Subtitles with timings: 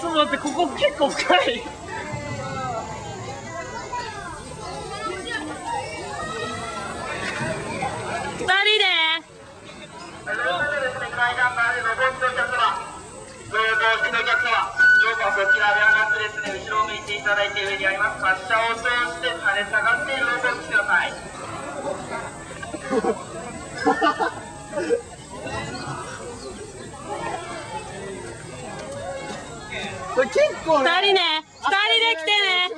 [0.00, 1.85] ちょっと待って、ここ結構深い。
[17.26, 21.12] ただいて上にあります滑車を通して垂れ下がっている動きしてください。
[30.14, 32.70] これ結構二人ね二人で来てね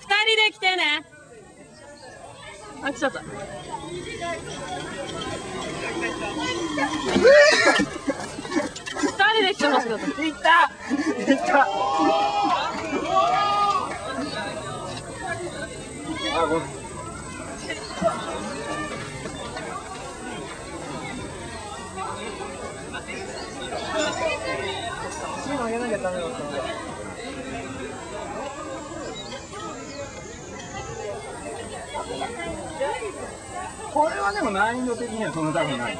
[0.00, 1.02] 二人で来てね
[2.82, 3.20] あ、来ちゃった。
[9.00, 10.04] 二人で来てほしかった。
[10.22, 10.70] いった
[11.32, 12.29] いった
[25.80, 26.58] なきゃダメだったんだ
[33.92, 35.98] これはでも難易度的にはそんな高くない。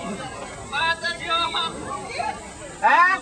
[2.83, 3.21] あ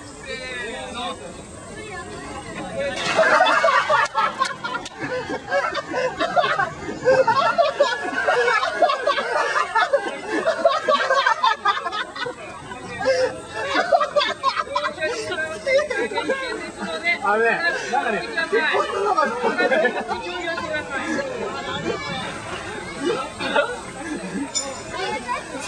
[17.29, 17.61] あのね、
[17.93, 19.65] なんかね、結婚するのかと思って。
[19.69, 19.71] ち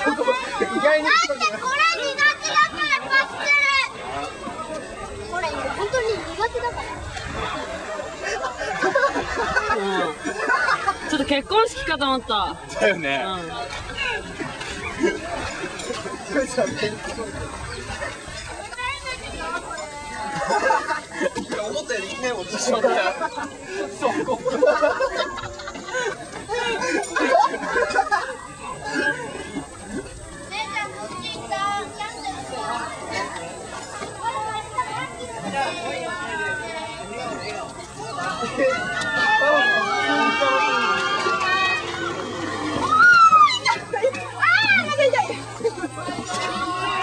[0.09, 0.25] ょっと意
[0.81, 3.53] 外にだってこれ苦手だからパステ
[3.85, 4.09] ル
[5.31, 6.83] これ本当に苦手だから
[11.11, 12.57] ちょっと結婚式かと思った。
[12.81, 13.23] だよね。
[13.27, 13.37] 思
[22.43, 22.89] っ、ちしまった。
[23.99, 24.39] そこ。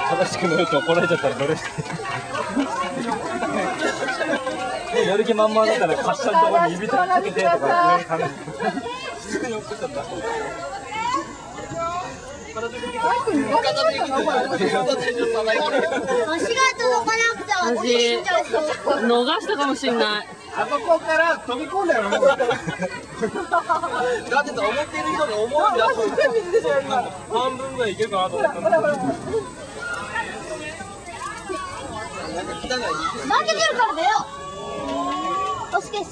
[0.10, 1.62] 正しく乗ると怒られちゃったら乗れな
[2.64, 2.67] い？
[5.08, 7.60] やる気満々だから、滑車のところに指かけてとか、いろい
[8.04, 8.30] ろ考えて。
[9.22, 10.02] 普通に送っちゃった。
[12.58, 12.66] 足が
[16.78, 18.62] 届かなくて私死んじゃいそう
[19.06, 20.28] 逃したかもしれない。
[20.56, 22.56] あそこから飛び込んだよ、だってさ、
[24.58, 25.94] 思ってる人が思うんだと
[27.40, 28.62] 半分ぐらいいけるかなと思ったの。
[28.62, 28.74] 負
[33.46, 34.26] けてるからだよ
[35.74, 36.04] 押し消